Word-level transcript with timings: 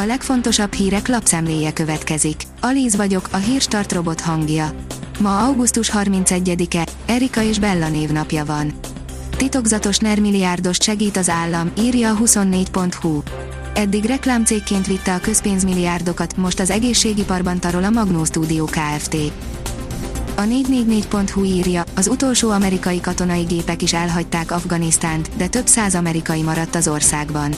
A 0.00 0.04
legfontosabb 0.06 0.72
hírek 0.72 1.08
lapszemléje 1.08 1.72
következik. 1.72 2.42
Alíz 2.60 2.96
vagyok, 2.96 3.28
a 3.30 3.36
hírstart 3.36 3.92
robot 3.92 4.20
hangja. 4.20 4.70
Ma 5.20 5.38
augusztus 5.44 5.90
31-e, 5.94 6.86
Erika 7.06 7.42
és 7.42 7.58
Bella 7.58 7.88
névnapja 7.88 8.44
van. 8.44 8.72
Titokzatos 9.36 9.98
nermilliárdos 9.98 10.76
segít 10.80 11.16
az 11.16 11.28
állam, 11.28 11.70
írja 11.78 12.10
a 12.10 12.16
24.hu. 12.16 13.22
Eddig 13.74 14.04
reklámcégként 14.04 14.86
vitte 14.86 15.14
a 15.14 15.20
közpénzmilliárdokat, 15.20 16.36
most 16.36 16.60
az 16.60 16.70
egészségiparban 16.70 17.60
tarol 17.60 17.84
a 17.84 17.90
Magnó 17.90 18.24
Studio 18.24 18.64
Kft. 18.64 19.16
A 20.36 20.42
444.hu 20.42 21.44
írja, 21.44 21.84
az 21.96 22.08
utolsó 22.08 22.50
amerikai 22.50 23.00
katonai 23.00 23.42
gépek 23.42 23.82
is 23.82 23.92
elhagyták 23.92 24.50
Afganisztánt, 24.50 25.36
de 25.36 25.46
több 25.46 25.66
száz 25.66 25.94
amerikai 25.94 26.42
maradt 26.42 26.74
az 26.74 26.88
országban. 26.88 27.54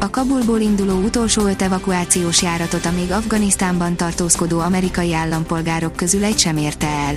A 0.00 0.10
Kabulból 0.10 0.60
induló 0.60 0.98
utolsó 0.98 1.46
öt 1.46 1.62
evakuációs 1.62 2.42
járatot 2.42 2.84
a 2.84 2.90
még 2.90 3.10
Afganisztánban 3.10 3.96
tartózkodó 3.96 4.58
amerikai 4.58 5.14
állampolgárok 5.14 5.96
közül 5.96 6.24
egy 6.24 6.38
sem 6.38 6.56
érte 6.56 6.86
el. 6.86 7.14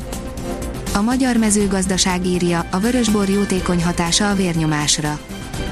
A 0.94 1.02
magyar 1.02 1.38
mezőgazdaság 1.38 2.26
írja, 2.26 2.66
a 2.72 2.80
vörösbor 2.80 3.30
jótékony 3.30 3.84
hatása 3.84 4.30
a 4.30 4.36
vérnyomásra. 4.36 5.20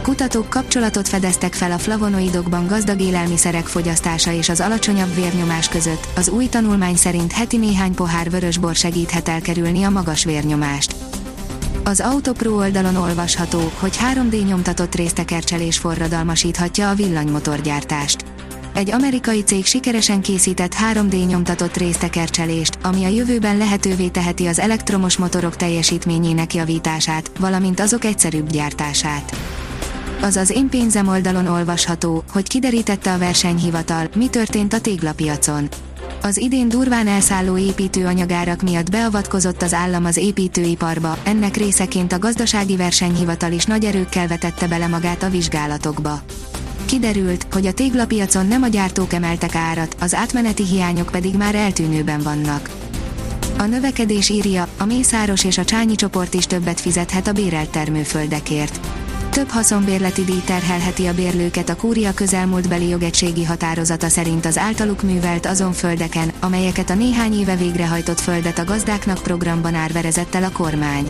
Kutatók 0.01 0.49
kapcsolatot 0.49 1.07
fedeztek 1.07 1.53
fel 1.53 1.71
a 1.71 1.77
flavonoidokban 1.77 2.67
gazdag 2.67 3.01
élelmiszerek 3.01 3.65
fogyasztása 3.65 4.31
és 4.31 4.49
az 4.49 4.59
alacsonyabb 4.59 5.15
vérnyomás 5.15 5.67
között. 5.67 6.07
Az 6.15 6.29
új 6.29 6.45
tanulmány 6.45 6.95
szerint 6.95 7.31
heti 7.31 7.57
néhány 7.57 7.93
pohár 7.93 8.29
vörösbor 8.29 8.75
segíthet 8.75 9.27
elkerülni 9.27 9.83
a 9.83 9.89
magas 9.89 10.23
vérnyomást. 10.23 10.98
Az 11.83 11.99
Autopro 11.99 12.55
oldalon 12.55 12.95
olvasható, 12.95 13.71
hogy 13.79 13.97
3D 14.13 14.45
nyomtatott 14.45 14.95
résztekercselés 14.95 15.77
forradalmasíthatja 15.77 16.89
a 16.89 16.93
villanymotorgyártást. 16.93 18.25
Egy 18.73 18.91
amerikai 18.91 19.41
cég 19.41 19.65
sikeresen 19.65 20.21
készített 20.21 20.75
3D 20.93 21.27
nyomtatott 21.27 21.77
résztekercselést, 21.77 22.77
ami 22.83 23.03
a 23.03 23.07
jövőben 23.07 23.57
lehetővé 23.57 24.07
teheti 24.07 24.45
az 24.45 24.59
elektromos 24.59 25.17
motorok 25.17 25.55
teljesítményének 25.55 26.53
javítását, 26.53 27.31
valamint 27.39 27.79
azok 27.79 28.03
egyszerűbb 28.03 28.49
gyártását. 28.49 29.35
Azaz 30.21 30.51
én 30.51 30.69
pénzem 30.69 31.07
oldalon 31.07 31.47
olvasható, 31.47 32.23
hogy 32.31 32.47
kiderítette 32.47 33.13
a 33.13 33.17
versenyhivatal, 33.17 34.09
mi 34.15 34.27
történt 34.27 34.73
a 34.73 34.81
téglapiacon. 34.81 35.69
Az 36.21 36.37
idén 36.37 36.69
durván 36.69 37.07
elszálló 37.07 37.57
építőanyagárak 37.57 38.61
miatt 38.61 38.89
beavatkozott 38.89 39.61
az 39.61 39.73
állam 39.73 40.05
az 40.05 40.17
építőiparba, 40.17 41.17
ennek 41.23 41.57
részeként 41.57 42.13
a 42.13 42.19
gazdasági 42.19 42.75
versenyhivatal 42.75 43.51
is 43.51 43.65
nagy 43.65 43.85
erőkkel 43.85 44.27
vetette 44.27 44.67
bele 44.67 44.87
magát 44.87 45.23
a 45.23 45.29
vizsgálatokba. 45.29 46.21
Kiderült, 46.85 47.47
hogy 47.51 47.65
a 47.65 47.73
téglapiacon 47.73 48.47
nem 48.47 48.63
a 48.63 48.67
gyártók 48.67 49.13
emeltek 49.13 49.55
árat, 49.55 49.95
az 49.99 50.13
átmeneti 50.13 50.65
hiányok 50.65 51.09
pedig 51.11 51.35
már 51.35 51.55
eltűnőben 51.55 52.21
vannak. 52.21 52.69
A 53.57 53.63
növekedés 53.63 54.29
írja, 54.29 54.67
a 54.77 54.85
Mészáros 54.85 55.43
és 55.43 55.57
a 55.57 55.65
Csányi 55.65 55.95
csoport 55.95 56.33
is 56.33 56.45
többet 56.45 56.79
fizethet 56.79 57.27
a 57.27 57.31
bérelt 57.31 57.69
termőföldekért 57.69 58.79
több 59.29 59.49
haszonbérleti 59.49 60.23
díj 60.23 60.41
terhelheti 60.45 61.05
a 61.05 61.13
bérlőket 61.13 61.69
a 61.69 61.75
kúria 61.75 62.13
közelmúltbeli 62.13 62.87
jogegységi 62.87 63.43
határozata 63.43 64.09
szerint 64.09 64.45
az 64.45 64.57
általuk 64.57 65.01
művelt 65.01 65.45
azon 65.45 65.73
földeken, 65.73 66.31
amelyeket 66.39 66.89
a 66.89 66.93
néhány 66.93 67.39
éve 67.39 67.55
végrehajtott 67.55 68.19
földet 68.19 68.59
a 68.59 68.63
gazdáknak 68.63 69.21
programban 69.23 69.75
árverezett 69.75 70.35
el 70.35 70.43
a 70.43 70.51
kormány. 70.51 71.09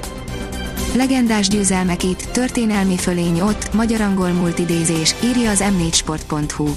Legendás 0.96 1.48
győzelmek 1.48 2.04
itt, 2.04 2.22
történelmi 2.22 2.98
fölény 2.98 3.42
ott, 3.42 3.74
magyar-angol 3.74 4.30
multidézés, 4.30 5.16
írja 5.24 5.50
az 5.50 5.64
m4sport.hu. 5.78 6.68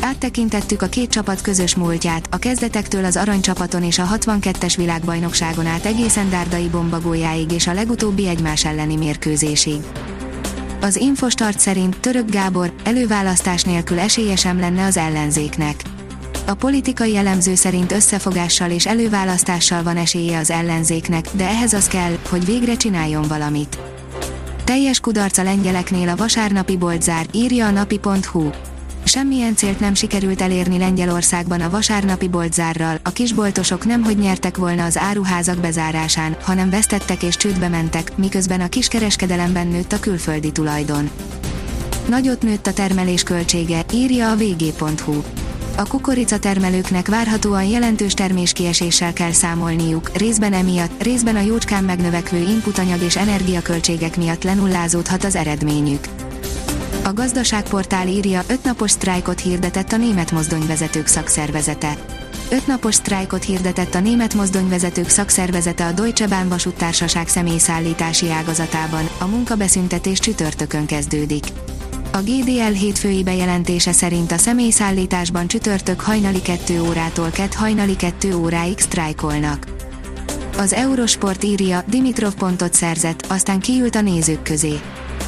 Áttekintettük 0.00 0.82
a 0.82 0.86
két 0.86 1.10
csapat 1.10 1.40
közös 1.40 1.74
múltját, 1.74 2.28
a 2.30 2.38
kezdetektől 2.38 3.04
az 3.04 3.16
aranycsapaton 3.16 3.82
és 3.82 3.98
a 3.98 4.06
62-es 4.06 4.74
világbajnokságon 4.76 5.66
át 5.66 5.84
egészen 5.84 6.30
Dárdai 6.30 6.68
bombagójáig 6.68 7.52
és 7.52 7.66
a 7.66 7.72
legutóbbi 7.72 8.28
egymás 8.28 8.64
elleni 8.64 8.96
mérkőzésig. 8.96 9.80
Az 10.82 10.96
Infostart 10.96 11.58
szerint 11.58 12.00
Török 12.00 12.30
Gábor 12.30 12.72
előválasztás 12.84 13.62
nélkül 13.62 13.98
esélye 13.98 14.36
sem 14.36 14.58
lenne 14.58 14.84
az 14.84 14.96
ellenzéknek. 14.96 15.82
A 16.46 16.54
politikai 16.54 17.16
elemző 17.16 17.54
szerint 17.54 17.92
összefogással 17.92 18.70
és 18.70 18.86
előválasztással 18.86 19.82
van 19.82 19.96
esélye 19.96 20.38
az 20.38 20.50
ellenzéknek, 20.50 21.24
de 21.32 21.48
ehhez 21.48 21.72
az 21.72 21.86
kell, 21.86 22.18
hogy 22.28 22.44
végre 22.44 22.76
csináljon 22.76 23.22
valamit. 23.28 23.78
Teljes 24.64 25.00
kudarc 25.00 25.38
a 25.38 25.42
lengyeleknél 25.42 26.08
a 26.08 26.16
vasárnapi 26.16 26.76
boltzár, 26.76 27.26
írja 27.32 27.66
a 27.66 27.70
napi.hu. 27.70 28.50
Semmilyen 29.10 29.56
célt 29.56 29.80
nem 29.80 29.94
sikerült 29.94 30.40
elérni 30.40 30.78
Lengyelországban 30.78 31.60
a 31.60 31.70
vasárnapi 31.70 32.28
boltzárral, 32.28 32.98
a 33.02 33.10
kisboltosok 33.10 33.84
nem 33.84 34.04
hogy 34.04 34.18
nyertek 34.18 34.56
volna 34.56 34.84
az 34.84 34.98
áruházak 34.98 35.58
bezárásán, 35.58 36.36
hanem 36.42 36.70
vesztettek 36.70 37.22
és 37.22 37.36
csődbe 37.36 37.68
mentek, 37.68 38.16
miközben 38.16 38.60
a 38.60 38.68
kiskereskedelemben 38.68 39.66
nőtt 39.66 39.92
a 39.92 40.00
külföldi 40.00 40.52
tulajdon. 40.52 41.10
Nagyot 42.08 42.42
nőtt 42.42 42.66
a 42.66 42.72
termelés 42.72 43.22
költsége, 43.22 43.84
írja 43.92 44.30
a 44.30 44.36
vg.hu. 44.36 45.22
A 45.76 45.86
kukorica 45.86 46.38
termelőknek 46.38 47.08
várhatóan 47.08 47.64
jelentős 47.64 48.14
terméskieséssel 48.14 49.12
kell 49.12 49.32
számolniuk, 49.32 50.16
részben 50.16 50.52
emiatt, 50.52 51.02
részben 51.02 51.36
a 51.36 51.40
jócskán 51.40 51.84
megnövekvő 51.84 52.38
inputanyag 52.38 53.02
és 53.02 53.16
energiaköltségek 53.16 54.16
miatt 54.16 54.42
lenullázódhat 54.42 55.24
az 55.24 55.34
eredményük. 55.34 56.29
A 57.04 57.12
gazdaságportál 57.12 58.08
írja, 58.08 58.42
ötnapos 58.48 58.90
sztrájkot 58.90 59.40
hirdetett 59.40 59.92
a 59.92 59.96
német 59.96 60.30
mozdonyvezetők 60.30 61.06
szakszervezete. 61.06 61.96
Ötnapos 62.50 62.94
sztrájkot 62.94 63.44
hirdetett 63.44 63.94
a 63.94 64.00
német 64.00 64.34
mozdonyvezetők 64.34 65.08
szakszervezete 65.08 65.86
a 65.86 65.92
Deutsche 65.92 66.26
Bahn 66.26 66.48
vasúttársaság 66.48 67.28
személyszállítási 67.28 68.30
ágazatában, 68.30 69.08
a 69.18 69.26
munkabeszüntetés 69.26 70.18
csütörtökön 70.18 70.86
kezdődik. 70.86 71.44
A 72.12 72.18
GDL 72.18 72.72
hétfői 72.72 73.22
bejelentése 73.22 73.92
szerint 73.92 74.32
a 74.32 74.38
személyszállításban 74.38 75.46
csütörtök 75.46 76.00
hajnali 76.00 76.42
2 76.42 76.80
órától 76.80 77.30
kett 77.30 77.54
hajnali 77.54 77.96
2 77.96 78.34
óráig 78.34 78.78
sztrájkolnak. 78.78 79.66
Az 80.58 80.72
Eurosport 80.72 81.44
írja, 81.44 81.84
Dimitrov 81.86 82.34
pontot 82.34 82.74
szerzett, 82.74 83.26
aztán 83.28 83.60
kiült 83.60 83.94
a 83.94 84.00
nézők 84.00 84.42
közé. 84.42 84.80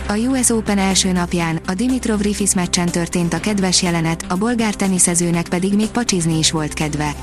A 0.08 0.16
US 0.16 0.50
Open 0.50 0.78
első 0.78 1.12
napján, 1.12 1.60
a 1.66 1.74
Dimitrov 1.74 2.20
Rifis 2.20 2.54
meccsen 2.54 2.86
történt 2.86 3.34
a 3.34 3.40
kedves 3.40 3.82
jelenet, 3.82 4.24
a 4.28 4.36
bolgár 4.36 4.74
teniszezőnek 4.74 5.48
pedig 5.48 5.74
még 5.74 5.88
pacsizni 5.88 6.38
is 6.38 6.50
volt 6.50 6.72
kedve. 6.72 7.14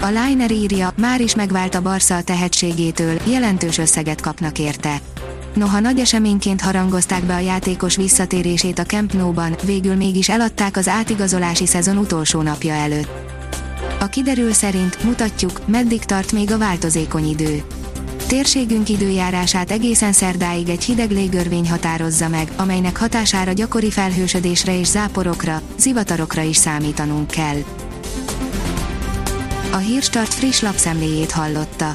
A 0.00 0.06
Liner 0.06 0.50
írja, 0.50 0.92
már 0.96 1.20
is 1.20 1.34
megvált 1.34 1.74
a 1.74 1.82
Barca 1.82 2.16
a 2.16 2.22
tehetségétől, 2.22 3.20
jelentős 3.24 3.78
összeget 3.78 4.20
kapnak 4.20 4.58
érte. 4.58 5.00
Noha 5.54 5.80
nagy 5.80 5.98
eseményként 5.98 6.60
harangozták 6.60 7.24
be 7.24 7.34
a 7.34 7.38
játékos 7.38 7.96
visszatérését 7.96 8.78
a 8.78 8.84
Camp 8.84 9.12
Nou-ban, 9.12 9.56
végül 9.64 9.94
mégis 9.94 10.28
eladták 10.28 10.76
az 10.76 10.88
átigazolási 10.88 11.66
szezon 11.66 11.96
utolsó 11.96 12.42
napja 12.42 12.72
előtt. 12.74 13.08
A 14.00 14.06
kiderül 14.06 14.52
szerint 14.52 15.02
mutatjuk, 15.02 15.66
meddig 15.66 16.04
tart 16.04 16.32
még 16.32 16.52
a 16.52 16.58
változékony 16.58 17.28
idő. 17.28 17.62
Térségünk 18.28 18.88
időjárását 18.88 19.70
egészen 19.70 20.12
szerdáig 20.12 20.68
egy 20.68 20.84
hideg 20.84 21.10
légörvény 21.10 21.70
határozza 21.70 22.28
meg, 22.28 22.52
amelynek 22.56 22.96
hatására 22.98 23.52
gyakori 23.52 23.90
felhősödésre 23.90 24.78
és 24.78 24.86
záporokra, 24.86 25.62
zivatarokra 25.78 26.42
is 26.42 26.56
számítanunk 26.56 27.30
kell. 27.30 27.56
A 29.72 29.76
Hírstart 29.76 30.34
friss 30.34 30.60
lapszemléjét 30.60 31.30
hallotta. 31.30 31.94